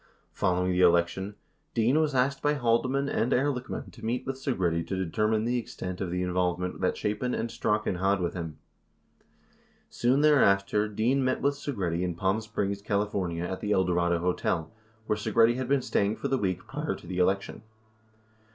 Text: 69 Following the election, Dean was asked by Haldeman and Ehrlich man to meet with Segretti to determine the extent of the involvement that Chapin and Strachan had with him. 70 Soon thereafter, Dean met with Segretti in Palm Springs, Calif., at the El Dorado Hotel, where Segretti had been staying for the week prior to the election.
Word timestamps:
69 0.31 0.31
Following 0.33 0.71
the 0.71 0.81
election, 0.81 1.35
Dean 1.75 1.99
was 2.01 2.15
asked 2.15 2.41
by 2.41 2.55
Haldeman 2.55 3.07
and 3.07 3.31
Ehrlich 3.31 3.69
man 3.69 3.91
to 3.91 4.03
meet 4.03 4.25
with 4.25 4.35
Segretti 4.35 4.83
to 4.87 4.95
determine 4.95 5.45
the 5.45 5.59
extent 5.59 6.01
of 6.01 6.09
the 6.09 6.23
involvement 6.23 6.81
that 6.81 6.97
Chapin 6.97 7.35
and 7.35 7.51
Strachan 7.51 7.97
had 7.97 8.19
with 8.19 8.33
him. 8.33 8.57
70 9.91 9.91
Soon 9.91 10.21
thereafter, 10.21 10.87
Dean 10.87 11.23
met 11.23 11.39
with 11.43 11.53
Segretti 11.53 12.01
in 12.01 12.15
Palm 12.15 12.41
Springs, 12.41 12.81
Calif., 12.81 13.13
at 13.43 13.59
the 13.59 13.71
El 13.73 13.85
Dorado 13.85 14.17
Hotel, 14.17 14.71
where 15.05 15.15
Segretti 15.19 15.57
had 15.57 15.67
been 15.67 15.83
staying 15.83 16.15
for 16.15 16.29
the 16.29 16.39
week 16.39 16.65
prior 16.65 16.95
to 16.95 17.05
the 17.05 17.19
election. 17.19 17.61